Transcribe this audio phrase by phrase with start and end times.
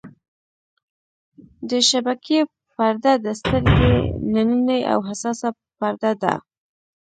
[1.69, 2.41] د شبکیې
[2.75, 3.93] پرده د سترګې
[4.33, 6.33] نننۍ او حساسه پرده ده.